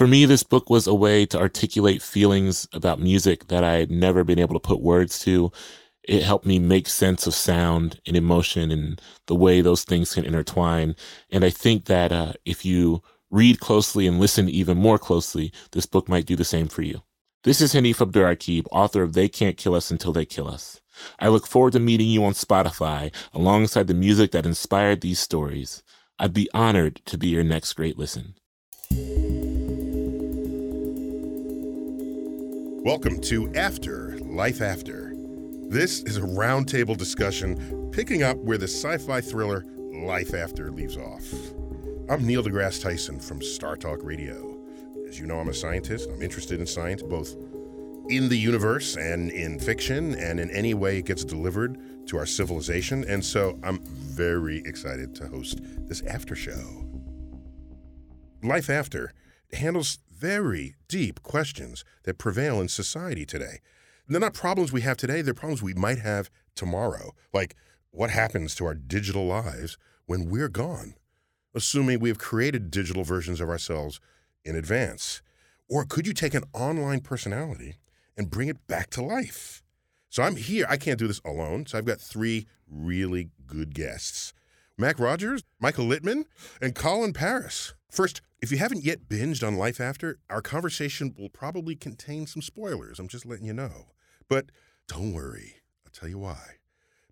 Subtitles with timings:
[0.00, 3.90] For me, this book was a way to articulate feelings about music that I had
[3.90, 5.52] never been able to put words to.
[6.02, 10.24] It helped me make sense of sound and emotion and the way those things can
[10.24, 10.96] intertwine.
[11.30, 15.84] And I think that uh, if you read closely and listen even more closely, this
[15.84, 17.02] book might do the same for you.
[17.44, 20.80] This is Hanif Abdurraqib, author of They Can't Kill Us Until They Kill Us.
[21.18, 25.82] I look forward to meeting you on Spotify alongside the music that inspired these stories.
[26.18, 28.36] I'd be honored to be your next great listen.
[32.82, 35.12] Welcome to After Life After.
[35.68, 40.96] This is a roundtable discussion picking up where the sci fi thriller Life After leaves
[40.96, 41.30] off.
[42.08, 44.58] I'm Neil deGrasse Tyson from StarTalk Radio.
[45.06, 46.08] As you know, I'm a scientist.
[46.10, 47.36] I'm interested in science, both
[48.08, 52.24] in the universe and in fiction, and in any way it gets delivered to our
[52.24, 53.04] civilization.
[53.06, 56.86] And so I'm very excited to host this after show.
[58.42, 59.12] Life After
[59.52, 63.60] handles very deep questions that prevail in society today.
[64.06, 67.12] They're not problems we have today, they're problems we might have tomorrow.
[67.32, 67.54] Like,
[67.90, 70.94] what happens to our digital lives when we're gone?
[71.54, 73.98] Assuming we have created digital versions of ourselves
[74.44, 75.22] in advance.
[75.68, 77.76] Or could you take an online personality
[78.16, 79.62] and bring it back to life?
[80.10, 80.66] So I'm here.
[80.68, 81.66] I can't do this alone.
[81.66, 84.32] So I've got three really good guests
[84.76, 86.24] Mac Rogers, Michael Littman,
[86.60, 87.74] and Colin Paris.
[87.90, 92.42] First, if you haven't yet binged on Life After, our conversation will probably contain some
[92.42, 92.98] spoilers.
[92.98, 93.88] I'm just letting you know.
[94.28, 94.46] But
[94.88, 96.56] don't worry, I'll tell you why.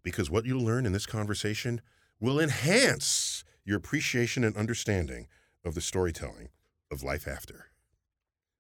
[0.03, 1.81] Because what you'll learn in this conversation
[2.19, 5.29] will enhance your appreciation and understanding
[5.65, 6.49] of the storytelling
[6.91, 7.67] of Life After.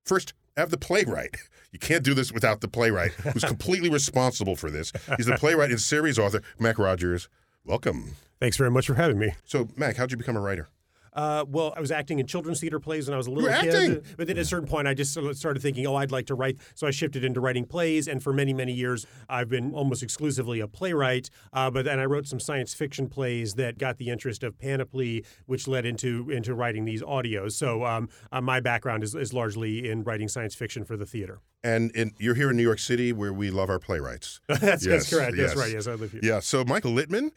[0.04, 1.36] First, have the playwright.
[1.70, 4.90] You can't do this without the playwright, who's completely responsible for this.
[5.18, 7.28] He's the playwright and series author, Mac Rogers.
[7.62, 8.16] Welcome.
[8.40, 9.34] Thanks very much for having me.
[9.44, 10.70] So, Mac, how'd you become a writer?
[11.18, 13.60] Uh, well, I was acting in children's theater plays when I was a little You're
[13.60, 13.74] kid.
[13.74, 14.14] acting?
[14.16, 16.58] But then at a certain point, I just started thinking, oh, I'd like to write.
[16.76, 18.06] So I shifted into writing plays.
[18.06, 21.28] And for many, many years, I've been almost exclusively a playwright.
[21.52, 25.24] Uh, but then I wrote some science fiction plays that got the interest of Panoply,
[25.46, 27.52] which led into into writing these audios.
[27.52, 31.40] So um, uh, my background is, is largely in writing science fiction for the theater.
[31.64, 34.40] And in, you're here in New York City where we love our playwrights.
[34.48, 35.36] that's, that's Yes, correct.
[35.36, 35.48] yes.
[35.48, 35.72] That's right.
[35.72, 36.20] Yes, I live here.
[36.22, 36.38] Yeah.
[36.38, 37.30] So, Michael Littman,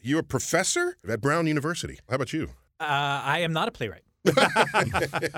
[0.00, 1.98] you're a professor at Brown University.
[2.08, 2.48] How about you?
[2.80, 4.02] Uh, I am not a playwright,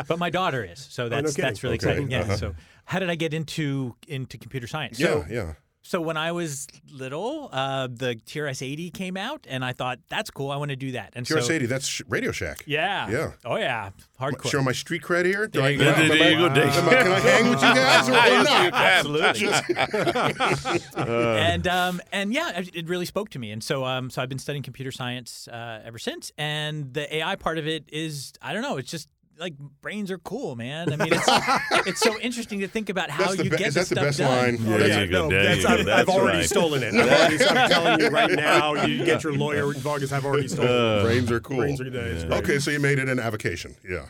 [0.09, 0.79] but my daughter is.
[0.91, 2.11] So that's no that's really Okay, exciting.
[2.11, 2.21] Yeah.
[2.23, 2.37] uh-huh.
[2.37, 2.55] So
[2.85, 4.99] how did I get into into computer science?
[4.99, 5.53] yeah, So, yeah.
[5.83, 10.51] So when I was little, uh, the TRS-80 came out, and I thought that's cool.
[10.51, 11.13] I want to do that.
[11.15, 12.63] And TRS so 80, that's Radio Shack.
[12.67, 13.33] yeah, Yeah.
[13.45, 13.91] oh yeah,
[14.21, 14.51] hardcore.
[14.51, 15.47] Show my street cred here.
[15.47, 15.85] Do There I, you go.
[15.85, 16.69] There you go, am Dave.
[16.69, 18.75] I- can I hang with you guys or, or not?
[19.75, 20.79] Absolutely.
[20.97, 24.29] and um, and yeah, it it really spoke to me, and so um, so I've
[24.29, 26.33] been studying computer science uh, ever since.
[26.39, 30.19] And the AI part of it is, I don't know, it's just like brains are
[30.19, 30.93] cool, man.
[30.93, 31.27] I mean, it's
[31.89, 33.95] it's so interesting to think about how That's the you be- get is this that
[33.95, 34.57] the stuff best done.
[34.57, 34.65] line?
[34.65, 35.13] There That's- you.
[35.13, 35.65] No, there that's.
[35.65, 36.49] I've, I've already right.
[36.49, 36.95] stolen it.
[36.95, 40.47] I've already, I'm telling you right now, you get your lawyer involved because I've already
[40.47, 41.03] uh, stolen it.
[41.05, 41.59] Brains are cool.
[41.59, 42.17] Brains are good.
[42.17, 42.25] It's.
[42.25, 43.75] Okay, so you made it an avocation.
[43.89, 44.07] Yeah.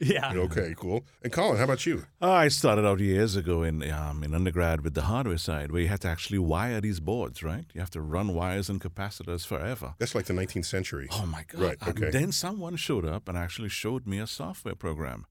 [0.00, 0.32] Yeah.
[0.34, 1.04] Okay, cool.
[1.22, 2.04] And Colin, how about you?
[2.20, 5.88] I started out years ago in um, in undergrad with the hardware side, where you
[5.88, 7.64] had to actually wire these boards, right?
[7.72, 9.94] You have to run wires and capacitors forever.
[9.98, 11.06] That's like the 19th century.
[11.12, 11.60] Oh my God!
[11.62, 12.10] Right, And okay.
[12.10, 15.26] then someone showed up and actually showed me a software program,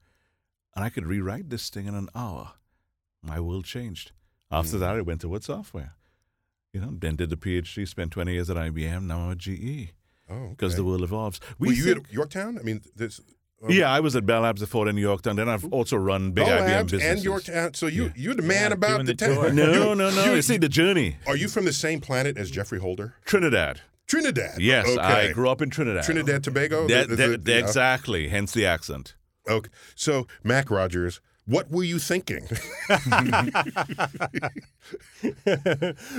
[0.76, 2.54] and I could rewrite this thing in an hour.
[3.22, 4.12] My world changed.
[4.50, 5.96] After that, I went to what software.
[6.72, 9.94] You know, then did the PhD, spent 20 years at IBM, now I'm at GE,
[10.30, 10.78] Oh, because okay.
[10.78, 11.40] the world evolves.
[11.60, 12.58] Were you think- at Yorktown?
[12.58, 13.20] I mean, this.
[13.64, 15.36] Um, yeah, I was at Bell Labs before in New Yorktown.
[15.38, 17.16] Then I've also run big Bell IBM Labs businesses.
[17.16, 17.74] and Yorktown.
[17.74, 19.36] So you, you're the man Yeah, about the the town.
[19.36, 19.52] tour.
[19.54, 20.34] No, no, no.
[20.34, 21.18] You see the journey.
[21.26, 23.16] Are you from the same planet as Geoffrey Holder?
[23.26, 23.82] Trinidad.
[24.08, 24.60] Trinidad.
[24.60, 25.02] Yes, Okay.
[25.02, 26.04] I grew up in Trinidad.
[26.04, 26.88] Trinidad Tobago.
[26.88, 27.58] That- The- the- that- the- yeah.
[27.60, 28.28] exactly.
[28.28, 29.16] Hence the accent.
[29.50, 29.70] Okay.
[29.96, 32.48] So, Mac Rogers, what were you thinking?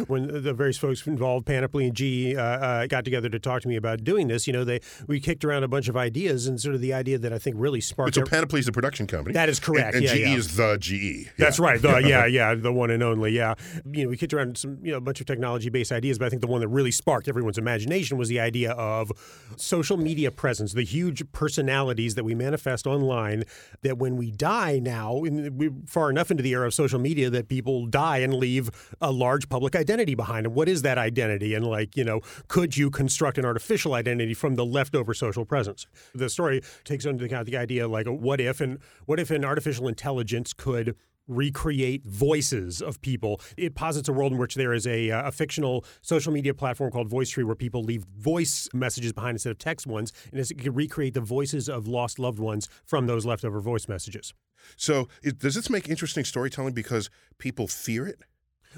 [0.06, 3.68] when the various folks involved, Panoply and GE, uh, uh, got together to talk to
[3.68, 6.60] me about doing this, you know, they we kicked around a bunch of ideas, and
[6.60, 8.16] sort of the idea that I think really sparked.
[8.16, 9.32] so, Panoply is the production company.
[9.32, 10.36] That is correct, And, and yeah, GE yeah.
[10.36, 11.30] is the GE.
[11.38, 11.80] That's right.
[11.80, 13.32] The, yeah, yeah, the one and only.
[13.32, 13.54] Yeah,
[13.90, 16.28] you know, we kicked around some, you know, a bunch of technology-based ideas, but I
[16.28, 19.10] think the one that really sparked everyone's imagination was the idea of
[19.56, 23.44] social media presence, the huge personalities that we manifest online.
[23.82, 27.48] That when we die now, we're far enough into the era of social media that
[27.48, 28.70] people die and leave
[29.00, 30.46] a large public identity behind.
[30.46, 31.54] And what is that identity?
[31.54, 35.86] And like, you know, could you construct an artificial identity from the leftover social presence?
[36.14, 39.88] The story takes into account the idea like, what if and what if an artificial
[39.88, 40.96] intelligence could
[41.28, 43.40] recreate voices of people.
[43.56, 46.90] It posits a world in which there is a, uh, a fictional social media platform
[46.90, 50.74] called VoiceTree where people leave voice messages behind instead of text ones, and it can
[50.74, 54.34] recreate the voices of lost loved ones from those leftover voice messages.
[54.76, 58.20] So, it, does this make interesting storytelling because people fear it?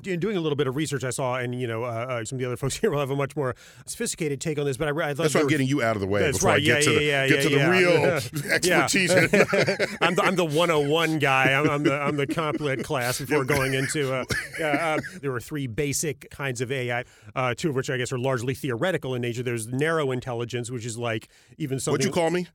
[0.04, 2.36] In doing a little bit of research, I saw, and you know, uh, uh, some
[2.36, 3.54] of the other folks here will have a much more
[3.86, 4.76] sophisticated take on this.
[4.76, 6.50] But I, I thought that's why I'm getting you out of the way That's before
[6.50, 6.56] right.
[6.56, 7.92] I get Yeah, to the, yeah, get yeah, to the yeah, real
[8.64, 8.84] yeah.
[8.84, 9.10] expertise.
[10.00, 11.52] I'm the, I'm the 101 guy.
[11.52, 14.12] I'm, I'm the I'm the complet class before going into.
[14.12, 14.24] Uh,
[14.62, 17.04] uh, there were three basic kinds of AI,
[17.34, 19.42] uh, two of which I guess are largely theoretical in nature.
[19.42, 21.28] There's narrow intelligence, which is like
[21.58, 21.94] even something.
[21.94, 22.46] What'd you call me?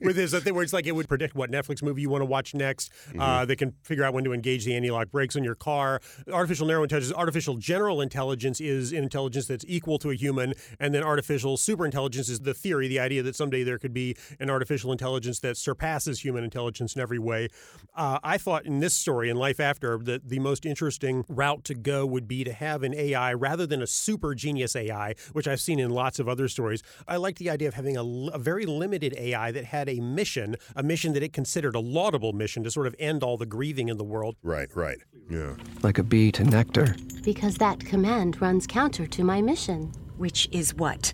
[0.00, 2.22] where there's a thing where it's like it would predict what Netflix movie you want
[2.22, 2.92] to watch next.
[3.08, 3.20] Mm-hmm.
[3.20, 6.00] Uh, they can figure out when to engage the anti-lock brakes on your car.
[6.32, 10.94] Artificial narrow intelligence, artificial general intelligence is an intelligence that's equal to a human, and
[10.94, 14.50] then artificial super intelligence is the theory, the idea that someday there could be an
[14.50, 17.48] artificial intelligence that surpasses human intelligence in every way.
[17.94, 21.74] Uh, I thought in this story, in Life After, that the most interesting route to
[21.74, 25.60] go would be to have an AI rather than a super genius AI, which I've
[25.60, 26.82] seen in lots of other stories.
[27.06, 30.82] I liked the idea of having a very limited AI that had a mission, a
[30.82, 33.97] mission that it considered a laudable mission to sort of end all the grieving in
[33.98, 34.36] the world.
[34.42, 34.98] Right, right.
[35.30, 35.54] Yeah.
[35.82, 36.96] Like a bee to nectar.
[37.22, 41.12] Because that command runs counter to my mission Which is what?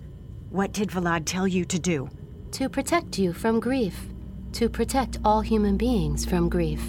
[0.50, 2.08] What did Vlad tell you to do?
[2.52, 4.06] to protect you from grief,
[4.52, 6.80] to protect all human beings from grief,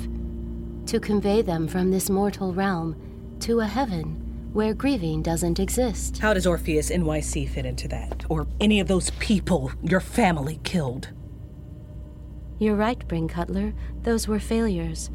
[0.86, 2.96] to convey them from this mortal realm
[3.40, 6.20] to a heaven where grieving doesn't exist.
[6.20, 8.26] How does Orpheus NYC fit into that?
[8.30, 11.10] Or any of those people your family killed?
[12.60, 13.74] You're right, Bring Cutler.
[14.04, 15.10] Those were failures.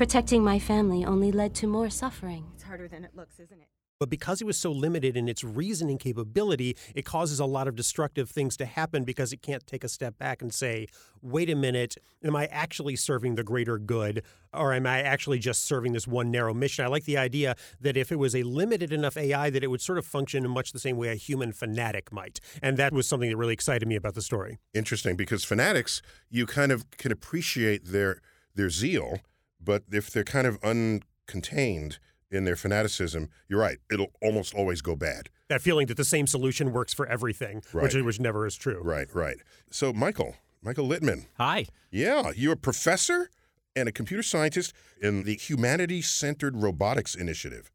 [0.00, 2.46] Protecting my family only led to more suffering.
[2.54, 3.68] It's harder than it looks, isn't it?
[3.98, 7.76] But because it was so limited in its reasoning capability, it causes a lot of
[7.76, 10.86] destructive things to happen because it can't take a step back and say,
[11.20, 14.22] wait a minute, am I actually serving the greater good?
[14.54, 16.82] Or am I actually just serving this one narrow mission?
[16.82, 19.82] I like the idea that if it was a limited enough AI, that it would
[19.82, 22.40] sort of function in much the same way a human fanatic might.
[22.62, 24.60] And that was something that really excited me about the story.
[24.72, 26.00] Interesting because fanatics,
[26.30, 28.22] you kind of can appreciate their
[28.54, 29.20] their zeal,
[29.62, 31.98] but if they're kind of uncontained
[32.30, 33.78] in their fanaticism, you're right.
[33.90, 35.30] It'll almost always go bad.
[35.48, 38.04] That feeling that the same solution works for everything, which, Right.
[38.04, 38.80] which never is true.
[38.82, 39.36] Right, right.
[39.70, 41.66] So, Michael, Michael Littman, Hi.
[41.90, 43.30] yeah, you're a professor
[43.74, 44.72] and a computer scientist
[45.02, 47.70] in the Humanity Centered Robotics Initiative.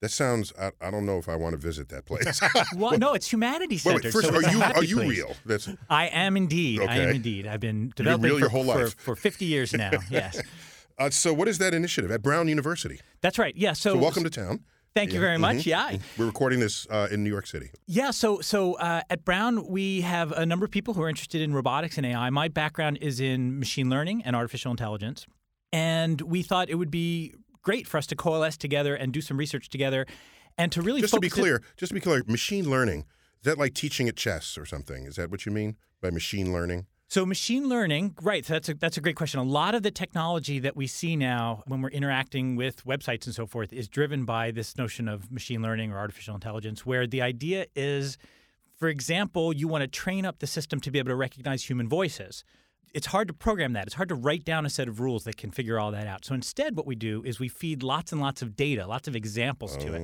[0.00, 0.52] That sounds.
[0.60, 2.40] I, I don't know if I want to visit that place.
[2.76, 4.04] Well, no, it's humanity Wait, centered.
[4.06, 5.08] wait, first, so are you are you place.
[5.10, 5.36] real?
[5.46, 6.80] That's I am indeed.
[6.82, 7.46] I am indeed.
[7.46, 8.94] I've been been developing real your for, whole for- life.
[8.98, 9.92] for 50 years now.
[10.10, 10.42] yes,
[10.98, 11.32] uh, so.
[11.32, 13.00] What is that initiative at Brown University?
[13.20, 13.54] that's right.
[13.56, 13.72] Yeah.
[13.72, 14.60] So, So, welcome to town.
[14.94, 15.64] Thank you very much.
[15.64, 15.96] Yeah.
[16.18, 17.70] We're recording this uh, in New York City.
[17.86, 21.40] Yeah, so so uh, at Brown we have a number of people who are interested
[21.40, 22.28] in robotics and AI.
[22.28, 25.26] My background is in machine learning and artificial intelligence,
[25.72, 29.36] and we thought it would be great for us to coalesce together and do some
[29.38, 30.04] research together,
[30.58, 33.06] and to really Just to be focus it- clear, just to be clear, machine learning
[33.40, 35.04] is that like teaching at chess or something?
[35.06, 36.86] Is that what you mean by machine learning?
[37.12, 38.42] So machine learning, right?
[38.42, 39.38] So that's a, that's a great question.
[39.38, 43.34] A lot of the technology that we see now when we're interacting with websites and
[43.34, 47.20] so forth is driven by this notion of machine learning or artificial intelligence, where the
[47.20, 48.16] idea is,
[48.78, 51.86] for example, you want to train up the system to be able to recognize human
[51.86, 52.44] voices.
[52.94, 53.86] It's hard to program that.
[53.86, 56.24] It's hard to write down a set of rules that can figure all that out.
[56.26, 59.16] So instead, what we do is we feed lots and lots of data, lots of
[59.16, 60.02] examples to it.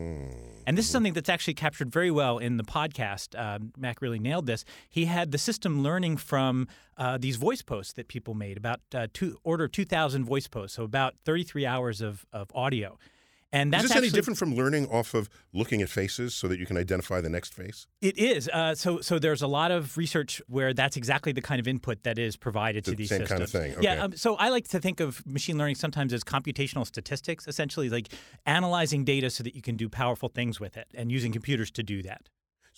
[0.67, 3.39] And this is something that's actually captured very well in the podcast.
[3.39, 4.65] Um, Mac really nailed this.
[4.89, 6.67] He had the system learning from
[6.97, 10.77] uh, these voice posts that people made, about uh, two, order of 2,000 voice posts,
[10.77, 12.99] so about 33 hours of, of audio.
[13.53, 16.59] And that's is this any different from learning off of looking at faces so that
[16.59, 17.87] you can identify the next face?
[18.03, 18.49] It is.
[18.53, 22.03] Uh, so, so there's a lot of research where that's exactly the kind of input
[22.03, 23.31] that is provided to The these same systems.
[23.31, 24.05] kind of thing, Yeah.
[24.05, 28.09] Um, so I like to think of machine learning sometimes as computational statistics, essentially like
[28.45, 31.83] analyzing data so that you can do powerful things with it, and using computers to
[31.83, 32.29] do that.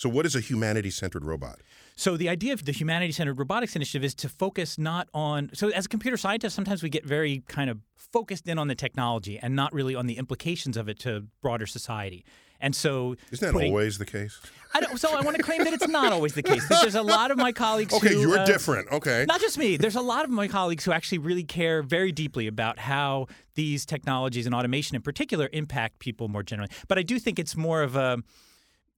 [0.01, 1.61] So, what is a humanity centered robot?
[1.95, 5.69] So the idea of the humanity centered robotics initiative is to focus not on so
[5.69, 9.39] as a computer scientist sometimes we get very kind of focused in on the technology
[9.39, 12.25] and not really on the implications of it to broader society.
[12.63, 14.41] And so Isn't that putting- always the case?
[14.73, 16.67] I don't, so I want to claim that it's not always the case.
[16.69, 18.91] There's a lot of my colleagues Okay, who you're uh, different.
[18.91, 19.27] Okay.
[19.29, 19.77] not just me.
[19.77, 23.85] There's a lot of my colleagues who actually really care very deeply about how these
[23.85, 26.71] technologies and automation in particular impact people more generally.
[26.89, 28.23] But I do think it's more of a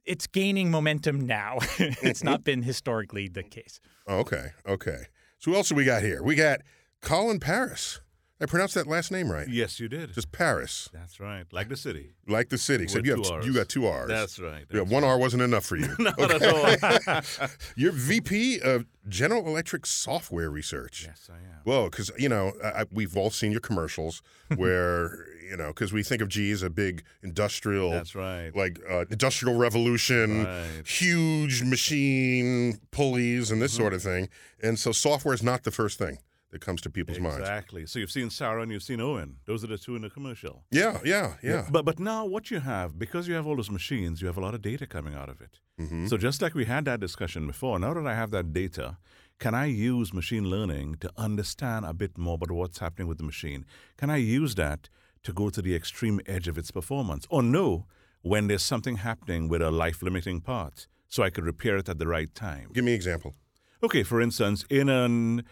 [0.05, 1.59] it's gaining momentum now.
[1.79, 2.29] it's mm-hmm.
[2.29, 3.81] not been historically the case.
[4.07, 5.05] Oh, okay, okay.
[5.39, 6.23] So, who else do we got here?
[6.23, 6.61] We got
[7.01, 8.01] Colin Paris.
[8.43, 9.49] I pronounced that last name right.
[9.49, 10.13] Yes, you did.
[10.15, 11.45] Just Paris, That's right.
[11.53, 12.11] Like the city.
[12.27, 12.85] like the city.
[12.85, 13.47] Except you have Rs.
[13.47, 14.09] you got two R's.
[14.09, 14.65] That's right.
[14.71, 15.89] Yeah, That's one R wasn't enough for you.
[15.99, 17.49] Not at all.
[17.77, 21.05] You're VP of General Electric Software Research.
[21.07, 21.61] yes, I am.
[21.65, 24.23] Well, because you know I, we've all seen your commercials
[24.57, 28.55] where you know because we think of G as a big industrial, That's right.
[28.57, 30.87] like uh, industrial revolution, Right.
[30.87, 33.83] huge machine pulleys and this Mm-hmm.
[33.83, 34.29] sort of thing,
[34.63, 36.19] and so software is not the first thing
[36.53, 37.41] that comes to people's minds.
[37.41, 37.87] Exactly.
[37.87, 39.39] So you've seen Sarah and you've seen Owen.
[39.47, 40.65] Those are the two in the commercial.
[40.71, 41.67] Yeah, yeah, yeah.
[41.71, 44.41] But but now what you have, because you have all those machines, you have a
[44.41, 45.59] lot of data coming out of it.
[45.81, 46.07] Mm-hmm.
[46.07, 48.99] So just like we had that discussion before, now that I have that data,
[49.39, 53.25] can I use machine learning to understand a bit more about what's happening with the
[53.25, 53.65] machine?
[53.97, 54.89] Can I use that
[55.25, 57.27] to go to the extreme edge of its performance?
[57.31, 57.87] Or know
[58.21, 61.99] when there's something happening with a life limiting part so I could repair it at
[61.99, 62.71] the right time?
[62.75, 63.35] Give me an example.
[63.83, 65.45] Okay, for instance, in an,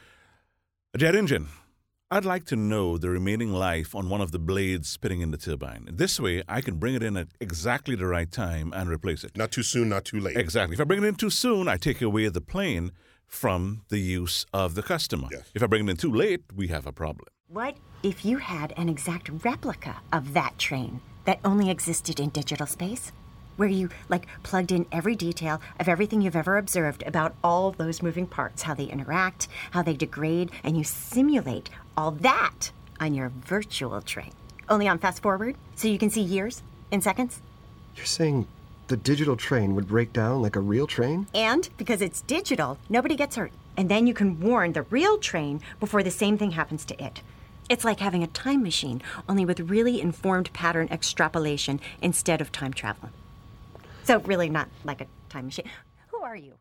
[0.96, 1.46] jet engine,
[2.10, 5.38] I'd like to know the remaining life on one of the blades spinning in the
[5.38, 5.88] turbine.
[5.90, 9.36] This way, I can bring it in at exactly the right time and replace it.
[9.36, 10.36] Not too soon, not too late.
[10.36, 10.74] Exactly.
[10.74, 12.90] If I bring it in too soon, I take away the plane
[13.24, 15.28] from the use of the customer.
[15.30, 15.50] Yes.
[15.54, 17.28] If I bring it in too late, we have a problem.
[17.46, 22.66] What if you had an exact replica of that train that only existed in digital
[22.66, 23.12] space?
[23.60, 28.02] Where you, like, plugged in every detail of everything you've ever observed about all those
[28.02, 33.28] moving parts, how they interact, how they degrade, and you simulate all that on your
[33.28, 34.32] virtual train.
[34.70, 37.42] Only on fast forward, so you can see years in seconds?
[37.96, 38.46] You're saying
[38.88, 41.26] the digital train would break down like a real train?
[41.34, 43.52] And because it's digital, nobody gets hurt.
[43.76, 47.20] And then you can warn the real train before the same thing happens to it.
[47.68, 52.72] It's like having a time machine, only with really informed pattern extrapolation instead of time
[52.72, 53.10] travel.
[54.10, 55.70] So, really, not like a time machine.
[56.08, 56.54] Who are you?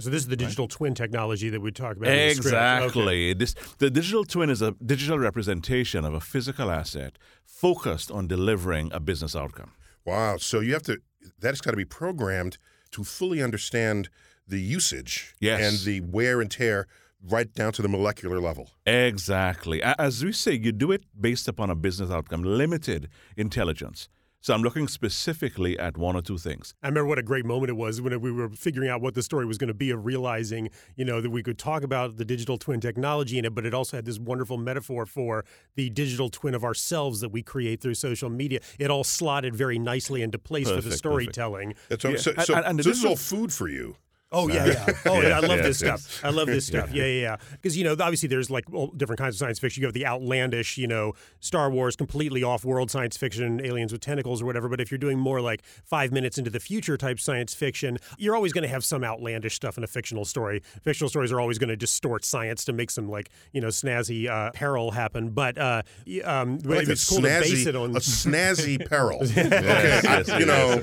[0.00, 2.08] So this is the digital twin technology that we talk about.
[2.08, 2.22] in the.
[2.22, 2.30] Okay.
[2.30, 3.34] Exactly.
[3.34, 8.90] This, the digital twin is a digital representation of a physical asset focused on delivering
[8.92, 9.72] a business outcome.
[10.06, 10.38] Wow.
[10.38, 10.96] So you have to,
[11.38, 12.56] that's got to be programmed
[12.92, 14.08] to fully understand
[14.48, 15.60] the usage Yes.
[15.60, 16.86] and the wear and tear
[17.22, 18.70] right down to the molecular level.
[18.86, 19.82] Exactly.
[19.82, 24.08] As we say, you do it based upon a business outcome, limited intelligence.
[24.44, 26.74] So I'm looking specifically at one or two things.
[26.82, 29.22] I remember what a great moment it was when we were figuring out what the
[29.22, 32.26] story was going to be of realizing, you know, that we could talk about the
[32.26, 35.46] digital twin technology in it, but it also had this wonderful metaphor for
[35.76, 38.60] the digital twin of ourselves that we create through social media.
[38.78, 41.74] It all slotted very nicely into place for the Perfect, storytelling.
[41.88, 42.18] That's what, Yeah.
[42.18, 43.96] So, so, and- and the so this is all food for you.
[44.34, 44.86] Oh yeah, yeah.
[45.06, 46.02] Oh, yeah, I love yes, this yes.
[46.06, 46.24] stuff.
[46.24, 46.92] I love this stuff.
[46.92, 47.36] Yeah, yeah, yeah.
[47.52, 49.80] Because you know, obviously, there's like all different kinds of science fiction.
[49.82, 54.42] You have the outlandish, you know, Star Wars, completely off-world science fiction, aliens with tentacles
[54.42, 54.68] or whatever.
[54.68, 58.34] But if you're doing more like five minutes into the future type science fiction, you're
[58.34, 60.62] always going to have some outlandish stuff in a fictional story.
[60.82, 64.28] Fictional stories are always going to distort science to make some like you know snazzy
[64.28, 65.30] uh, peril happen.
[65.30, 65.82] But uh,
[66.24, 69.22] um, Like it's cool to base it on a snazzy peril.
[69.22, 70.82] okay, I- you know,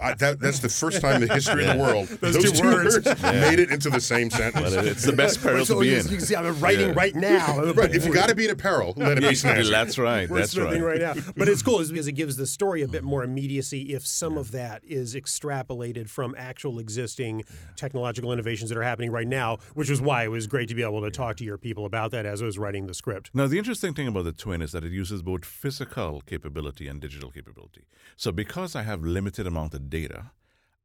[0.00, 2.64] I, that, that's the first time in the history of the world those, two two
[2.68, 2.81] words.
[2.84, 4.74] Words made it into the same sentence.
[4.74, 6.02] But it's the best peril to So be you, in.
[6.04, 6.94] you can see I'm writing Yeah.
[6.96, 7.60] right now.
[7.72, 9.70] Right, if you got to be in a peril, let it be snazzy.
[9.70, 10.28] That's right.
[10.28, 11.00] We're That's smithing right.
[11.00, 11.22] right now.
[11.36, 14.50] But it's cool because it gives the story a bit more immediacy if some of
[14.52, 17.44] that is extrapolated from actual existing
[17.76, 20.82] technological innovations that are happening right now, which is why it was great to be
[20.82, 23.30] able to talk to your people about that as I was writing the script.
[23.34, 27.00] Now, the interesting thing about the twin is that it uses both physical capability and
[27.00, 27.84] digital capability.
[28.16, 30.30] So, because I have limited amount of data,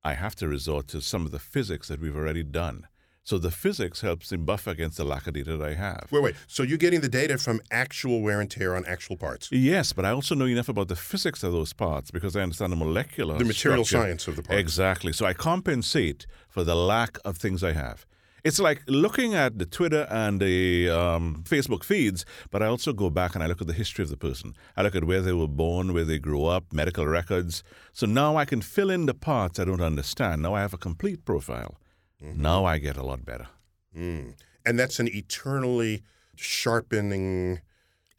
[0.04, 2.88] I have to resort to some of the physics that we've already done.
[3.24, 6.08] So, the physics helps me buffer against the lack of data that I have.
[6.12, 6.36] Wait, wait.
[6.48, 9.50] So you're getting the data from actual wear and tear on actual parts.
[9.52, 12.72] Yes, but I also know enough about the physics of those parts because I understand
[12.72, 14.06] the molecular, The material structure.
[14.08, 14.58] science of the parts.
[14.62, 15.12] Exactly.
[15.12, 18.06] So I compensate for the lack of things I have.
[18.44, 23.10] It's like looking at the Twitter and the um, Facebook feeds, but I also go
[23.10, 24.56] back and I look at the history of the person.
[24.76, 27.64] I look at where they were born, where they grew up, medical records.
[27.94, 30.42] So now I can fill in the parts I don't understand.
[30.42, 31.78] Now I have a complete profile.
[32.24, 32.42] Mm-hmm.
[32.42, 33.48] Now I get a lot better.
[33.96, 34.36] Mm.
[34.66, 36.04] And that's an eternally
[36.36, 37.62] sharpening.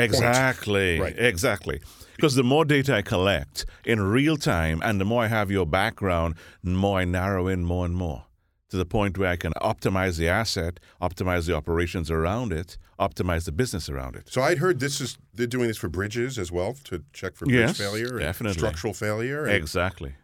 [0.01, 1.01] Exactly.
[1.01, 1.19] Right.
[1.19, 1.81] Exactly.
[2.17, 5.67] Because the more data I collect in real time and the more I have your
[5.67, 8.25] background, the more I narrow in more and more
[8.71, 13.45] to the point where I can optimize the asset, optimize the operations around it, optimize
[13.45, 14.29] the business around it.
[14.29, 17.47] So I'd heard this is they're doing this for bridges as well to check for
[17.47, 18.59] bridge Yes, failure, and definitely.
[18.59, 19.45] structural failure.
[19.45, 20.15] and- Exactly.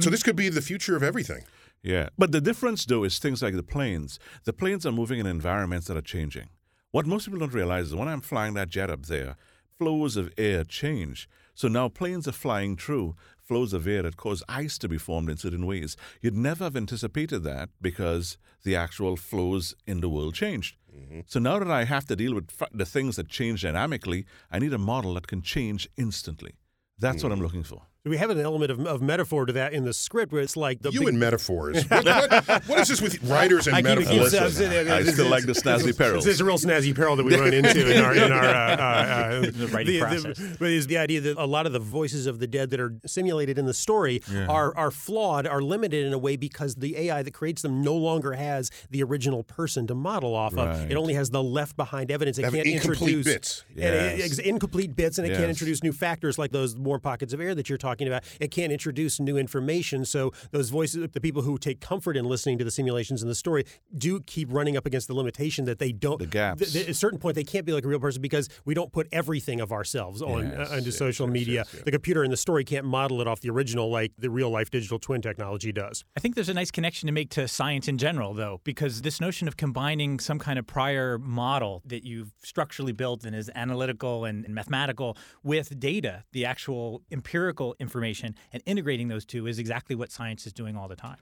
[0.00, 1.42] so this could be the future of everything.
[1.82, 2.08] Yeah.
[2.18, 4.18] But the difference, though, is things like the planes.
[4.44, 6.48] The planes are moving in environments that are changing.
[6.90, 9.36] What most people don't realize is when I'm flying that jet up there,
[9.78, 11.28] flows of air change.
[11.54, 13.14] So now planes are flying through
[13.46, 15.96] flows of air that cause ice to be formed in certain ways.
[16.20, 20.76] You'd never have anticipated that because the actual flows in the world changed.
[20.94, 21.20] Mm-hmm.
[21.26, 24.72] So now that I have to deal with the things that change dynamically, I need
[24.72, 26.54] a model that can change instantly.
[26.98, 27.28] That's mm-hmm.
[27.28, 29.92] what I'm looking for we have an element of, of, metaphor to that in the
[29.92, 31.10] script where it's like the you big...
[31.10, 31.84] and metaphors.
[31.88, 34.30] what, what, what is this with writers and I metaphors?
[34.30, 36.24] Keep, keep, I still like the snazzy perils.
[36.24, 38.48] This is a real snazzy peril that we run into in our in our uh,
[38.48, 40.38] uh, uh, the writing the, process.
[40.38, 42.80] The, but is the idea that a lot of the voices of the dead that
[42.80, 44.46] are simulated in the story yeah.
[44.46, 47.94] are are flawed, are limited in a way because the AI that creates them no
[47.94, 50.68] longer has the original person to model off right.
[50.68, 50.90] of.
[50.90, 52.38] It only has the left behind evidence.
[52.38, 53.64] It Have can't incomplete introduce bits.
[53.74, 54.38] Yes.
[54.38, 55.38] It, incomplete bits, and it yes.
[55.38, 58.24] can't introduce new factors like those warm pockets of air that you're talking about.
[58.40, 60.04] It can't introduce new information.
[60.04, 63.34] So those voices, the people who take comfort in listening to the simulations in the
[63.34, 63.64] story,
[63.96, 66.18] do keep running up against the limitation that they don't.
[66.18, 66.60] The gaps.
[66.60, 68.74] Th- th- at a certain point, they can't be like a real person because we
[68.74, 71.64] don't put everything of ourselves on yes, uh, onto yes, social yes, media.
[71.84, 74.70] The computer in the story can't model it off the original like the real life
[74.70, 76.04] digital twin technology does.
[76.16, 79.20] I think there's a nice connection to make to science in general, though, because this
[79.20, 84.24] notion of combining some kind of prior model that you've structurally built and is analytical
[84.24, 89.96] and, and mathematical with data, the actual empirical information, and integrating those two is exactly
[89.96, 91.18] what science is doing all the time.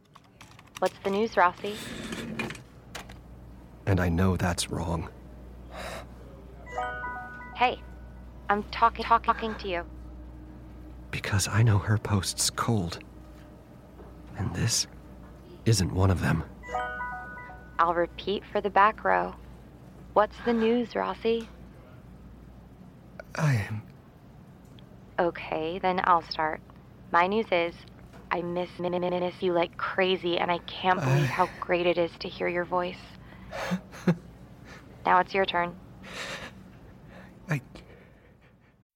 [0.78, 1.76] What's the news, Rossi?
[3.86, 5.08] And I know that's wrong.
[7.56, 7.80] Hey,
[8.48, 9.84] I'm talking talk, talking to you.
[11.10, 12.98] Because I know her post's cold.
[14.36, 14.86] And this
[15.64, 16.44] isn't one of them.
[17.78, 19.34] I'll repeat for the back row.
[20.12, 21.48] What's the news, Rossi?
[23.36, 23.82] I am.
[25.18, 26.60] Okay, then I'll start.
[27.12, 27.74] My news is
[28.32, 32.28] I miss miss you like crazy, and I can't believe how great it is to
[32.28, 32.98] hear your voice.
[35.06, 35.74] now it's your turn.
[37.48, 37.60] I.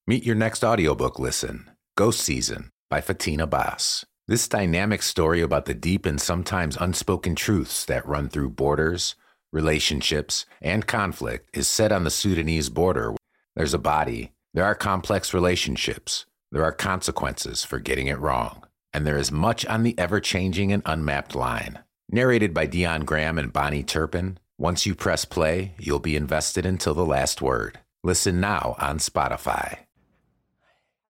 [0.09, 4.05] Meet your next audiobook listen Ghost Season by Fatin Abbas.
[4.27, 9.15] This dynamic story about the deep and sometimes unspoken truths that run through borders,
[9.53, 13.15] relationships, and conflict is set on the Sudanese border.
[13.55, 19.07] There's a body, there are complex relationships there are consequences for getting it wrong, and
[19.07, 21.79] there is much on the ever changing and unmapped line.
[22.11, 26.95] Narrated by Dion Graham and Bonnie Turpin, once you press play, you'll be invested until
[26.95, 27.79] the last word.
[28.03, 29.79] Listen now on Spotify.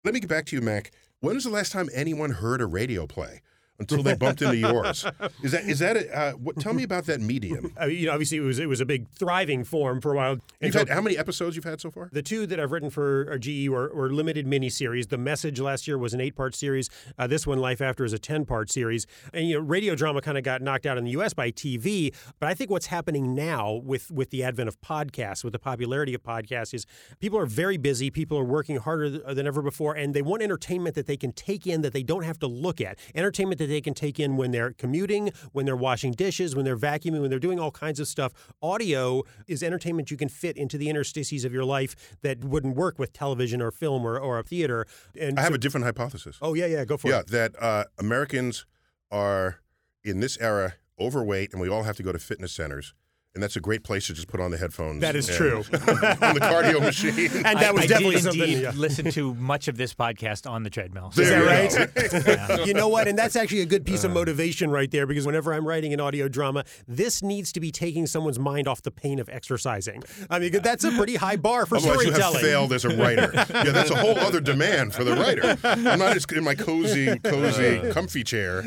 [0.04, 0.92] Let me get back to you, Mac.
[1.22, 3.42] When was the last time anyone heard a radio play?
[3.80, 5.06] Until they bumped into yours.
[5.44, 6.60] Is that is that a, uh, what?
[6.60, 7.66] Tell me about that medium.
[7.80, 10.38] Uh, you know, obviously it was it was a big thriving form for a while.
[10.62, 12.10] You've had how many episodes you've had so far?
[12.12, 15.10] The two that I've written for GE were, were limited miniseries.
[15.10, 16.90] The Message last year was an eight part series.
[17.20, 19.06] Uh, this one, Life After, is a ten part series.
[19.32, 21.34] And you know, radio drama kind of got knocked out in the U.S.
[21.34, 22.16] by TV.
[22.40, 26.16] But I think what's happening now with with the advent of podcasts, with the popularity
[26.16, 26.86] of podcasts, is
[27.20, 28.10] people are very busy.
[28.10, 31.68] People are working harder than ever before, and they want entertainment that they can take
[31.68, 32.98] in that they don't have to look at.
[33.14, 36.64] Entertainment that they can take in when when they're commuting, when they're washing dishes, when
[36.64, 38.32] they're vacuuming, when they're doing all kinds of stuff.
[38.62, 42.98] Audio is entertainment you can fit into the interstices of your life that wouldn't work
[42.98, 44.86] with television or film or, or a theater.
[45.20, 46.38] And I have so, a different hypothesis.
[46.42, 47.26] Oh, yeah, yeah, go for yeah, it.
[47.30, 48.66] Yeah, that uh, Americans
[49.12, 49.60] are
[50.02, 52.94] in this era overweight and we all have to go to fitness centers
[53.38, 55.00] and that's a great place to just put on the headphones.
[55.02, 55.58] That is true.
[55.72, 57.30] on the cardio machine.
[57.46, 58.62] And that was I, definitely I something.
[58.62, 58.72] Yeah.
[58.76, 61.14] Listen to much of this podcast on the treadmill.
[61.16, 62.28] Is that right?
[62.28, 62.66] yeah.
[62.66, 63.08] You know what?
[63.08, 64.16] And that's actually a good piece of uh.
[64.16, 68.08] motivation right there because whenever I'm writing an audio drama, this needs to be taking
[68.08, 70.02] someone's mind off the pain of exercising.
[70.32, 72.34] I mean, that's a pretty high bar for Otherwise storytelling.
[72.34, 73.32] you have failed as a writer.
[73.36, 75.60] yeah, that's a whole other demand for the writer.
[75.64, 77.94] I'm not just in my cozy, cozy, uh.
[77.94, 78.64] comfy chair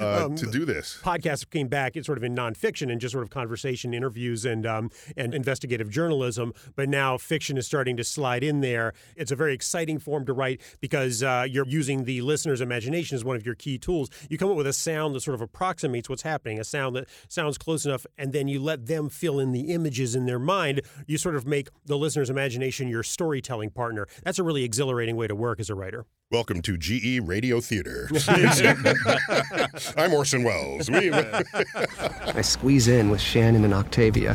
[0.00, 0.98] uh, um, to do this.
[1.02, 1.94] Podcast came back.
[1.94, 4.13] It's sort of in nonfiction and just sort of conversation, interviews,
[4.44, 8.92] and um, and investigative journalism, but now fiction is starting to slide in there.
[9.16, 13.24] It's a very exciting form to write because uh, you're using the listener's imagination as
[13.24, 14.10] one of your key tools.
[14.28, 17.08] You come up with a sound that sort of approximates what's happening, a sound that
[17.28, 20.82] sounds close enough, and then you let them fill in the images in their mind.
[21.06, 24.06] You sort of make the listener's imagination your storytelling partner.
[24.22, 26.06] That's a really exhilarating way to work as a writer.
[26.30, 28.08] Welcome to GE Radio Theater.
[29.96, 30.88] I'm Orson Welles.
[30.90, 34.34] I squeeze in with Shannon and Octavia.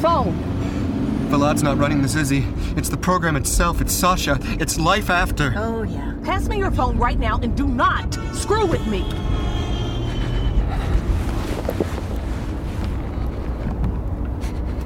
[0.00, 0.32] Phone.
[1.28, 2.46] Valad's not running the Zizzy.
[2.78, 3.80] It's the program itself.
[3.80, 4.38] It's Sasha.
[4.60, 5.54] It's life after.
[5.56, 6.14] Oh, yeah.
[6.22, 9.00] Pass me your phone right now and do not screw with me.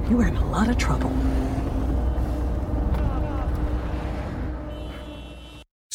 [0.08, 1.10] You are in a lot of trouble.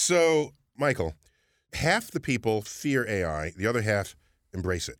[0.02, 1.14] So, Michael,
[1.74, 4.16] half the people fear AI, the other half
[4.52, 4.98] embrace it.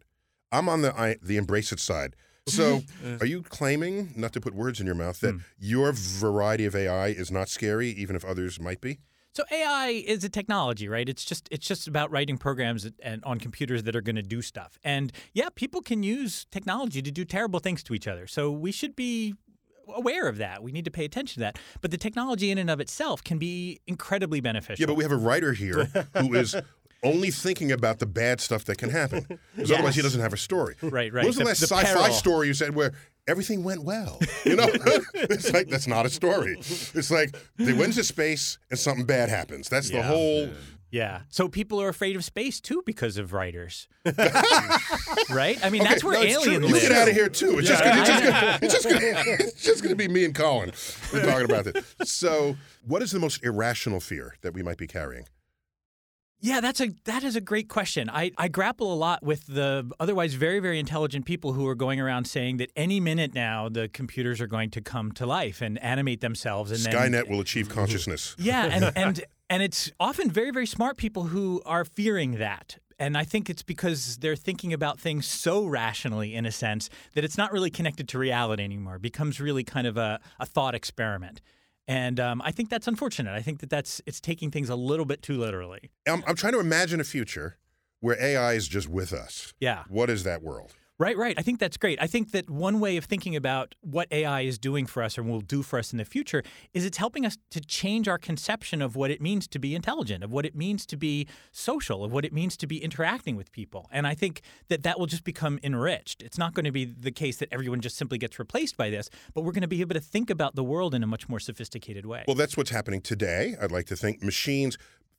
[0.52, 2.16] I'm on the I, the embrace it side.
[2.48, 2.84] So,
[3.20, 5.40] are you claiming, not to put words in your mouth, that hmm.
[5.58, 9.00] your variety of AI is not scary, even if others might be?
[9.34, 11.10] So AI is a technology, right?
[11.10, 14.42] It's just it's just about writing programs and on computers that are going to do
[14.44, 14.78] stuff.
[14.84, 18.28] And yeah, people can use technology to do terrible things to each other.
[18.28, 19.34] So we should be
[19.88, 20.64] aware of that.
[20.64, 21.60] We need to pay attention to that.
[21.82, 24.82] But the technology in and of itself can be incredibly beneficial.
[24.82, 25.86] Yeah, but we have a writer here
[26.18, 26.56] who is
[27.04, 29.40] only thinking about the bad stuff that can happen.
[29.56, 30.76] Because otherwise, he doesn't have a story.
[30.82, 31.14] Right, right.
[31.14, 32.14] When was the, The- last the sci-fi peril.
[32.14, 32.92] story you said where
[33.28, 34.20] everything went well?
[34.46, 34.68] You know,
[35.16, 36.58] it's like that's not a story.
[36.60, 39.68] It's like they went to space and something bad happens.
[39.70, 40.50] That's the whole.
[40.92, 41.22] Yeah.
[41.30, 43.88] So people are afraid of space too because of writers.
[45.30, 45.58] right?
[45.64, 46.54] I mean, Okay, that's where no, it's true.
[46.68, 47.60] You get out of here too.
[47.60, 47.96] It's just Yeah.
[47.96, 49.02] gonna, just gonna, it's just gonna,
[49.40, 50.72] it's just gonna be me and Colin.
[51.14, 51.86] We're talking about this.
[52.04, 55.26] So, what is the most irrational fear that we might be carrying?
[56.44, 58.10] Yeah, that's a that is a great question.
[58.10, 62.00] I, I grapple a lot with the otherwise very very intelligent people who are going
[62.00, 65.78] around saying that any minute now the computers are going to come to life and
[65.84, 68.36] animate themselves and then Skynet will achieve consciousness.
[68.40, 72.78] yeah, and and and it's often very very smart people who are fearing that.
[72.98, 77.24] And I think it's because they're thinking about things so rationally, in a sense, that
[77.24, 78.98] it's not really connected to reality anymore.
[78.98, 81.42] It becomes really kind of a, a thought experiment.
[81.88, 83.34] And um, I think that's unfortunate.
[83.34, 85.90] I think that that's it's taking things a little bit too literally.
[86.08, 87.58] I'm, I'm trying to imagine a future
[88.02, 89.54] where AI is just with us.
[89.60, 89.84] Yeah.
[89.90, 90.76] What is that world?
[91.02, 91.34] Right, right.
[91.36, 92.00] I think that's great.
[92.00, 95.28] I think that one way of thinking about what AI is doing for us and
[95.28, 96.44] will do for us in the future
[96.76, 100.24] is it's helping us to change our conception of what it means to be intelligent,
[100.24, 103.52] of what it means to be social, of what it means to be interacting with
[103.52, 103.90] people.
[103.92, 106.22] And I think that that will just become enriched.
[106.22, 109.10] It's not going to be the case that everyone just simply gets replaced by this,
[109.34, 111.40] but we're going to be able to think about the world in a much more
[111.40, 112.26] sophisticated way.
[112.28, 113.56] Well, that's what's happening today.
[113.60, 114.78] I'd like to think machines,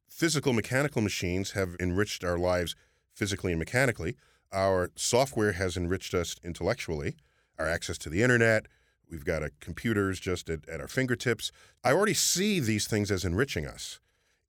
[0.09, 2.77] physical, mechanical machines, have enriched our lives
[3.17, 4.15] physically and mechanically.
[4.53, 7.17] Our software has enriched us intellectually.
[7.59, 8.67] Our access to the internet,
[9.11, 11.53] we've got a computers just at, at our fingertips.
[11.85, 14.01] I already see these things as enriching us.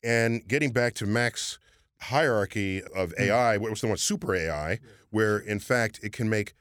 [0.04, 1.60] And getting back to Mac's
[2.02, 3.24] hierarchy of hmm.
[3.24, 6.54] AI, what was the one super AI, where in fact it can make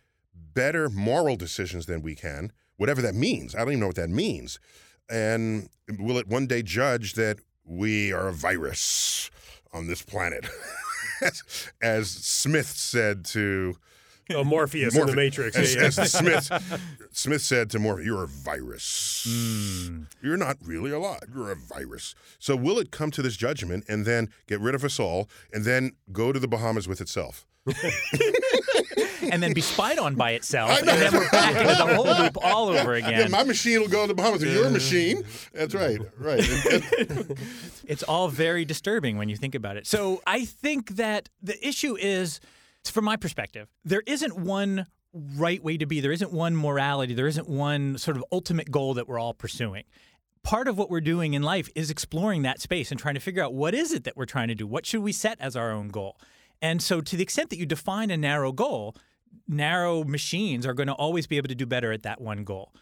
[0.55, 3.55] better moral decisions than we can, whatever that means.
[3.55, 4.61] I don't even know what that means.
[5.11, 9.31] And will it one day judge that we are a virus
[9.73, 10.47] on this planet?
[11.83, 13.77] as, Smith said to
[14.31, 15.57] Oh, Morpheus in the Matrix.
[15.57, 15.87] As, Yeah, yeah.
[15.89, 19.27] as Smith Smith said to Morpheus, "You're a virus.
[19.29, 20.03] Hmm.
[20.23, 21.25] You're not really alive.
[21.35, 24.85] You're a virus." So will it come to this judgment and then get rid of
[24.85, 27.47] us all and then go to the Bahamas with itself?
[29.31, 32.37] and then be spied on by itself, and then we're back into the whole loop
[32.43, 33.31] all over Yeah, again.
[33.31, 34.43] my machine will go to the Bahamas.
[34.43, 35.23] Your machine.
[35.53, 35.99] That's right.
[36.19, 36.43] Right.
[37.85, 39.87] It's all very disturbing when you think about it.
[39.87, 42.41] So I think that the issue is,
[42.85, 46.01] from my perspective, there isn't one right way to be.
[46.01, 47.13] There isn't one morality.
[47.13, 49.85] There isn't one sort of ultimate goal that we're all pursuing.
[50.43, 53.43] Part of what we're doing in life is exploring that space and trying to figure
[53.43, 54.67] out what is it that we're trying to do?
[54.67, 56.17] What should we set as our own goal?
[56.63, 58.95] And so, to the extent that you define a narrow goal,
[59.49, 62.73] narrow machines are going to always be able to do better at that one goal.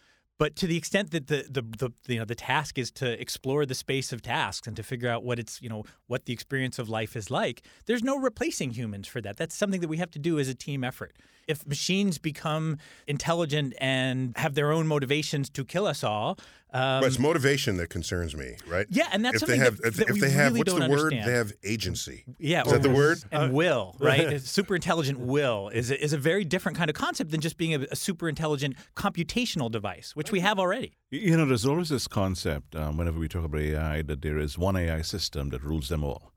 [0.40, 3.66] But to the extent that the, the the you know the task is to explore
[3.66, 6.78] the space of tasks and to figure out what it's you know what the experience
[6.78, 9.36] of life is like, there's no replacing humans for that.
[9.36, 11.14] That's something that we have to do as a team effort.
[11.46, 16.38] If machines become intelligent and have their own motivations to kill us all,
[16.72, 18.86] um, but it's motivation that concerns me, right?
[18.90, 20.60] Yeah, and that's if they something have that- if, that if we they have really
[20.60, 21.12] what's don't the word?
[21.12, 21.28] understand.
[21.28, 22.24] They have agency.
[22.38, 23.18] Yeah, is that the word?
[23.32, 24.40] And will, right?
[24.40, 27.74] super intelligent will is a, is a very different kind of concept than just being
[27.74, 30.92] a, a super intelligent computational device, which we have already.
[31.10, 34.56] You know, there's always this concept um, whenever we talk about AI that there is
[34.58, 36.32] one AI system that rules them all.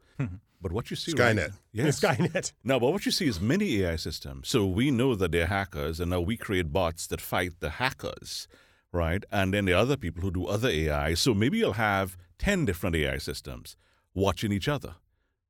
[0.62, 1.52] But what you see right- Skynet.
[1.74, 2.54] yes, Skynet.
[2.64, 4.48] No, but what you see is many AI systems.
[4.48, 8.48] So we know that they're hackers, and now we create bots that fight the hackers,
[8.94, 9.26] right?
[9.32, 11.16] And then the other people who do other AI.
[11.16, 13.76] So maybe you'll have 10 different AI systems
[14.14, 14.96] watching each other.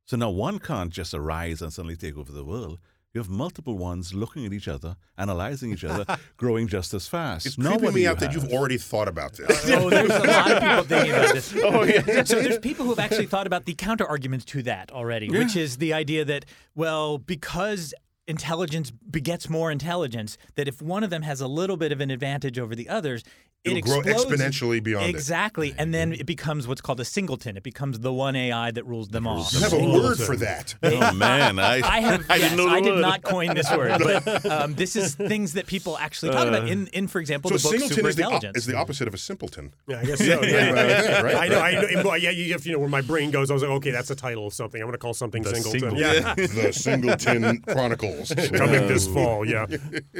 [0.06, 2.80] So now one can't just arise and suddenly take over the world.
[3.14, 6.04] You have multiple ones looking at each other, analyzing each other,
[6.38, 7.46] growing just as fast.
[7.46, 8.44] It's Now creeping what do me you out that have?
[8.44, 9.70] you've already thought about this.
[9.72, 11.54] Oh, there's a lot of people thinking about this.
[11.64, 12.24] Oh, yeah.
[12.24, 15.78] So there's people who've actually thought about the counter arguments to that already, which is
[15.78, 17.94] the idea that, well, because
[18.28, 22.12] intelligence begets more intelligence, that if one of them has a little bit of an
[22.12, 23.24] advantage over the others,
[23.64, 25.10] it It'll grow exponentially beyond it.
[25.10, 27.56] Exactly, and then it becomes what's called a singleton.
[27.56, 29.46] It becomes the one AI that rules them all.
[29.52, 30.76] You have a word for that.
[30.84, 31.60] Oh, man.
[31.60, 32.30] I, I have.
[32.30, 35.54] I yes, didn't know I did not coin this word, but um, this is things
[35.54, 38.24] that people actually talk about in, in for example, So the book singleton is the,
[38.26, 39.74] op- is the opposite of a simpleton.
[39.88, 40.26] Yeah, I guess so.
[40.54, 41.60] Yeah, yeah, right, I know.
[41.60, 41.72] I
[42.04, 42.16] know.
[42.16, 44.16] Yeah, you, if you know where my brain goes, I was like, okay, that's the
[44.16, 44.82] title of something.
[44.82, 45.80] I'm going to call something The singleton.
[45.80, 46.24] Singleton.
[46.26, 46.34] Yeah.
[46.36, 48.13] the Singleton Chronicles.
[48.58, 49.66] Coming this fall, yeah.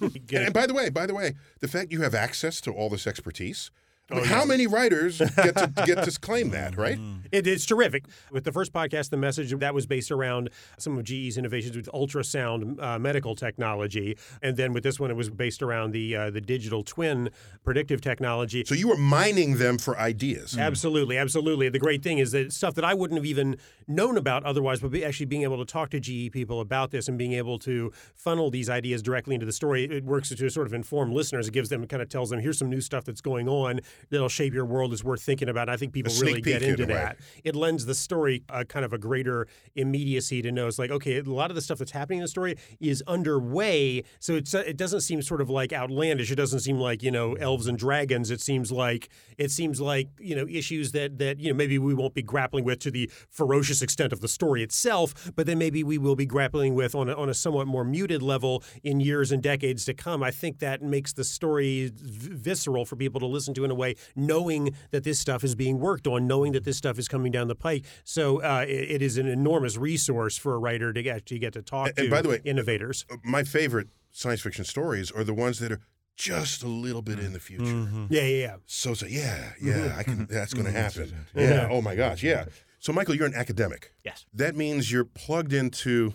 [0.00, 2.88] and, and by the way, by the way, the fact you have access to all
[2.88, 3.70] this expertise.
[4.12, 4.44] Oh, how yeah.
[4.44, 6.98] many writers get to get to claim that, right?
[7.32, 8.06] It's terrific.
[8.32, 11.88] With the first podcast, the message that was based around some of GE's innovations with
[11.94, 16.30] ultrasound uh, medical technology, and then with this one, it was based around the uh,
[16.30, 17.30] the digital twin
[17.62, 18.64] predictive technology.
[18.66, 20.58] So you were mining them for ideas.
[20.58, 21.68] Absolutely, absolutely.
[21.68, 24.90] The great thing is that stuff that I wouldn't have even known about otherwise, but
[24.90, 27.92] be, actually being able to talk to GE people about this and being able to
[28.14, 31.46] funnel these ideas directly into the story, it works to sort of inform listeners.
[31.46, 34.28] It gives them, kind of tells them, here's some new stuff that's going on that'll
[34.28, 34.92] shape your world.
[34.92, 35.62] is worth thinking about.
[35.62, 37.18] And I think people really get in into that.
[37.44, 41.18] It lends the story a kind of a greater immediacy to know it's like, okay,
[41.18, 44.04] a lot of the stuff that's happening in the story is underway.
[44.18, 46.30] So it's, uh, it doesn't seem sort of like outlandish.
[46.30, 48.30] It doesn't seem like, you know, elves and dragons.
[48.30, 49.08] It seems like,
[49.38, 52.64] it seems like, you know, issues that, that, you know, maybe we won't be grappling
[52.64, 56.26] with to the ferocious extent of the story itself, but then maybe we will be
[56.26, 59.94] grappling with on a, on a somewhat more muted level in years and decades to
[59.94, 60.22] come.
[60.22, 63.74] I think that makes the story v- visceral for people to listen to in a
[63.74, 67.32] way, knowing that this stuff is being worked on, knowing that this stuff is coming
[67.32, 67.84] down the pike.
[68.04, 71.62] So uh, it, it is an enormous resource for a writer to actually get to
[71.62, 73.04] talk And- to and by the way- innovators.
[73.10, 75.80] Uh, my favorite science fiction stories are the ones that are
[76.16, 77.88] just a little bit in the future.
[78.10, 78.56] Yeah, yeah, yeah.
[78.66, 79.98] So, so yeah, yeah, mm-hmm.
[79.98, 80.12] I can.
[80.18, 80.34] Mm-hmm.
[80.34, 81.14] That's going to happen.
[81.34, 81.50] Yeah.
[81.50, 81.68] Yeah.
[81.70, 82.22] Oh my gosh.
[82.22, 82.44] Yeah.
[82.78, 83.92] So, Michael, you're an academic.
[84.04, 84.26] Yes.
[84.34, 86.14] That means you're plugged into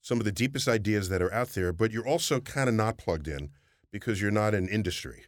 [0.00, 2.98] some of the deepest ideas that are out there, but you're also kind of not
[2.98, 3.50] plugged in
[3.92, 5.24] because you're not in industry,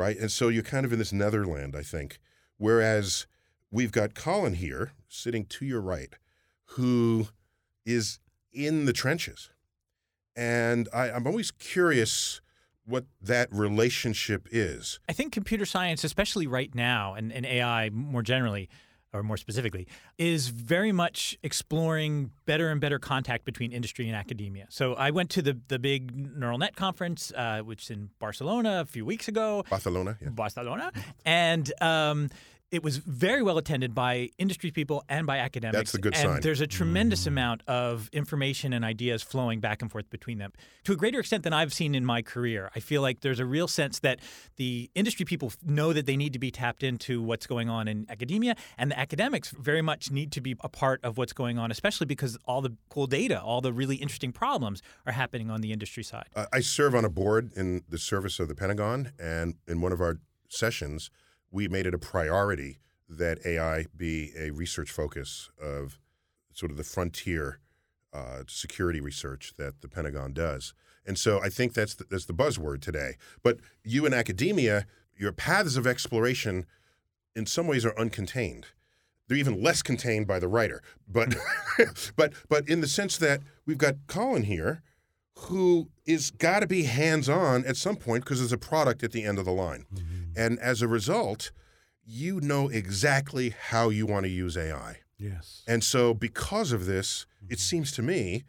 [0.00, 0.16] right?
[0.18, 2.18] And so you're kind of in this netherland, I think.
[2.56, 3.26] Whereas
[3.70, 6.14] we've got Colin here sitting to your right,
[6.76, 7.28] who
[7.84, 8.18] is
[8.52, 9.50] in the trenches.
[10.34, 12.40] And I, I'm always curious
[12.86, 14.98] what that relationship is.
[15.08, 18.68] I think computer science, especially right now, and, and AI more generally,
[19.12, 19.86] or more specifically,
[20.18, 24.66] is very much exploring better and better contact between industry and academia.
[24.70, 28.80] So I went to the the big neural net conference, uh, which is in Barcelona
[28.80, 29.64] a few weeks ago.
[29.68, 30.28] Barcelona, yeah.
[30.30, 30.92] Barcelona,
[31.24, 31.72] and.
[31.80, 32.30] Um,
[32.70, 35.76] it was very well attended by industry people and by academics.
[35.76, 36.40] That's the good and sign.
[36.40, 40.52] There's a tremendous amount of information and ideas flowing back and forth between them
[40.84, 42.70] to a greater extent than I've seen in my career.
[42.74, 44.20] I feel like there's a real sense that
[44.56, 48.06] the industry people know that they need to be tapped into what's going on in
[48.08, 51.70] academia, and the academics very much need to be a part of what's going on,
[51.70, 55.72] especially because all the cool data, all the really interesting problems are happening on the
[55.72, 56.26] industry side.
[56.36, 59.92] Uh, I serve on a board in the service of the Pentagon, and in one
[59.92, 61.10] of our sessions,
[61.50, 65.98] we made it a priority that AI be a research focus of
[66.52, 67.58] sort of the frontier
[68.12, 70.74] uh, security research that the Pentagon does.
[71.06, 73.16] And so I think that's the, that's the buzzword today.
[73.42, 74.86] But you in academia,
[75.16, 76.66] your paths of exploration
[77.34, 78.64] in some ways are uncontained.
[79.28, 80.82] They're even less contained by the writer.
[81.08, 81.36] But
[82.16, 84.82] but but in the sense that we've got Colin here
[85.44, 89.24] who is got to be hands-on at some point because there's a product at the
[89.24, 89.86] end of the line.
[90.36, 91.50] And as a result,
[92.04, 94.98] you know exactly how you want to use AI.
[95.18, 95.62] Yes.
[95.66, 97.60] And so, because of this, it mm-hmm.
[97.60, 98.44] seems to me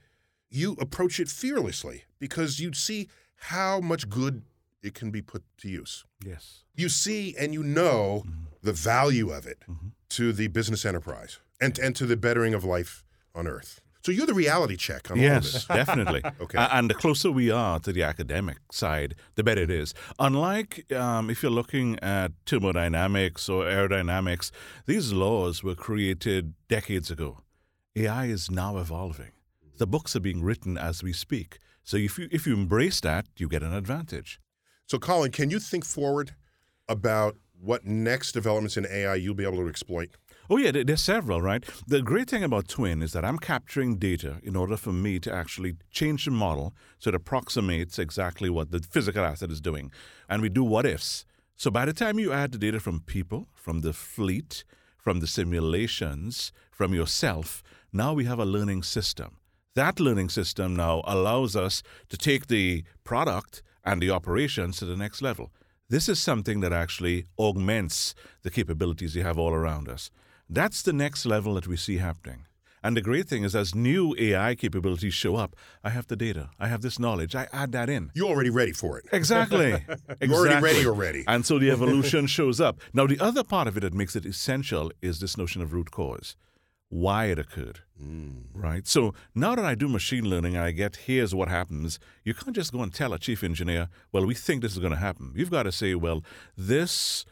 [0.51, 4.43] you approach it fearlessly because you see how much good
[4.83, 6.05] it can be put to use.
[6.23, 6.63] Yes.
[6.75, 8.43] You see and you know mm-hmm.
[8.61, 9.87] the value of it mm-hmm.
[10.09, 13.80] to the business enterprise and, and to the bettering of life on Earth.
[14.03, 15.65] So, you're the reality check on all of Yes, this.
[15.65, 16.21] definitely.
[16.41, 16.57] Okay.
[16.71, 19.93] And the closer we are to the academic side, the better it is.
[20.19, 24.51] Unlike um, if you're looking at thermodynamics or aerodynamics,
[24.85, 27.39] these laws were created decades ago.
[27.95, 29.31] AI is now evolving.
[29.77, 31.59] The books are being written as we speak.
[31.83, 34.39] So if you if you embrace that, you get an advantage.
[34.87, 36.35] So, Colin, can you think forward
[36.89, 40.09] about what next developments in AI you'll be able to exploit?
[40.53, 41.63] Oh, yeah, there- there's several, right?
[41.87, 45.33] The great thing about Twin is that I'm capturing data in order for me to
[45.33, 49.93] actually change the model so it approximates exactly what the physical asset is doing.
[50.27, 51.25] And we do what ifs.
[51.55, 54.65] So by the time you add the data from people, from the fleet,
[54.97, 59.37] from the simulations, from yourself, now we have a learning system.
[59.75, 64.97] That learning system now allows us to take the product and the operations to the
[64.97, 65.53] next level.
[65.87, 70.11] This is something that actually augments the capabilities you have all around us.
[70.53, 72.45] That's the next level that we see happening.
[72.83, 76.49] And the great thing is, as new AI capabilities show up, I have the data,
[76.59, 78.11] I have this knowledge, I add that in.
[78.13, 79.05] You're already ready for it.
[79.13, 79.69] Exactly.
[80.21, 81.23] You're already ready already.
[81.25, 82.81] And so the evolution shows up.
[82.91, 85.89] Now, the other part of it that makes it essential is this notion of root
[85.89, 86.35] cause,
[86.89, 87.79] why it occurred.
[87.97, 88.39] Hmm.
[88.53, 88.85] Right?
[88.85, 92.55] So now that I do machine learning and I get here's what happens, you can't
[92.55, 95.31] just go and tell a chief engineer, well, we think this is going to happen.
[95.33, 96.25] You've got to say, well,
[96.57, 97.23] this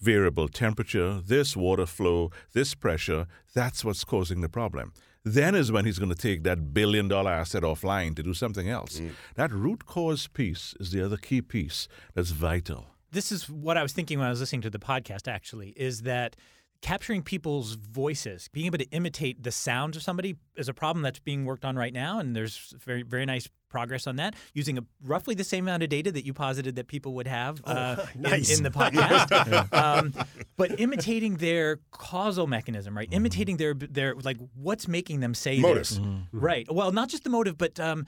[0.00, 4.92] variable temperature, this water flow, this pressure, that's what's causing the problem.
[5.26, 8.68] then is when he's going to take that billion dollar asset offline to do something
[8.68, 9.00] else.
[9.00, 9.12] Mm.
[9.36, 12.88] That root cause piece is the other key piece that's vital.
[13.10, 16.02] This is what I was thinking when I was listening to the podcast, actually, is
[16.02, 16.36] that
[16.84, 21.18] capturing people's voices, being able to imitate the sounds of somebody is a problem that's
[21.18, 22.18] being worked on right now.
[22.18, 25.88] And there's very, very nice progress on that using a, roughly the same amount of
[25.88, 28.58] data that you posited that people would have uh, in- nice.
[28.58, 29.72] in, the podcast.
[29.72, 30.12] um,
[30.58, 33.08] but imitating their causal mechanism, right?
[33.10, 35.88] Imitating their, their, like, what's making them say Motive.
[35.88, 36.00] this.
[36.32, 36.70] Right.
[36.70, 38.04] Well, not just the motive, but um,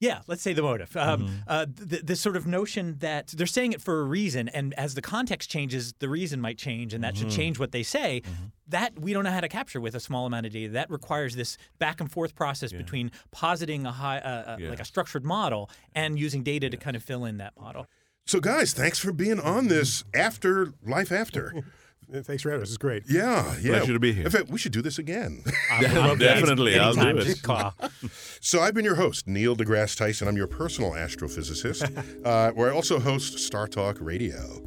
[0.00, 0.96] yeah, let's say the motive.
[0.96, 4.72] Um, uh, th- this sort of notion that they're saying it for a reason, and
[4.74, 8.22] as the context changes, the reason might change, and that should change what they say.
[8.68, 10.72] That we don't know how to capture with a small amount of data.
[10.72, 14.84] That requires this back and forth process between positing a high, uh, uh, like a
[14.84, 17.86] structured model, and using data to kind of fill in that model.
[18.26, 21.62] So, guys, thanks for being on this after life after.
[22.12, 22.68] Thanks for having us.
[22.68, 23.04] This is great.
[23.08, 23.78] Yeah, yeah.
[23.78, 24.24] Pleasure to be here.
[24.24, 25.42] In fact, we should do this again.
[25.80, 27.40] Definitely, I'll do it.
[28.42, 30.26] So I've been your host, Neil deGrasse Tyson.
[30.26, 34.62] I'm your personal astrophysicist, uh, where I also host StarTalk Radio.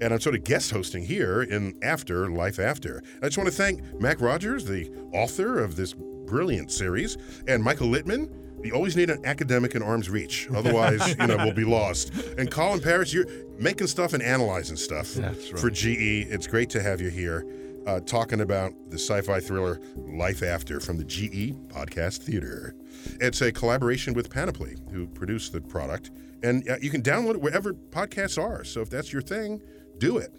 [0.00, 3.02] And I'm sort of guest hosting here in After Life After.
[3.22, 7.88] I just want to thank Mac Rogers, the author of this brilliant series, and Michael
[7.88, 8.30] Littman.
[8.62, 12.12] You always need an academic in arm's reach, otherwise, you know, we'll be lost.
[12.38, 13.26] And Colin Parris, you're
[13.58, 15.60] making stuff and analyzing stuff That's right.
[15.60, 16.26] for GE.
[16.28, 17.46] It's great to have you here,
[17.86, 22.74] uh, talking about the sci-fi thriller Life After from the GE Podcast Theater.
[23.20, 26.10] It's a collaboration with Panoply, who produced the product,
[26.42, 28.64] and uh, you can download it wherever podcasts are.
[28.64, 29.60] So if that's your thing,
[29.98, 30.32] do it.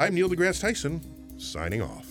[0.00, 1.00] I'm Neil deGrasse Tyson,
[1.38, 2.05] signing off.